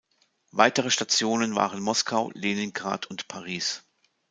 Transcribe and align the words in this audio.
Weitere 0.49 0.89
Stationen 0.89 1.53
waren 1.53 1.79
Moskau, 1.79 2.31
Leningrad 2.33 3.05
und 3.05 3.27
Paris. 3.27 3.83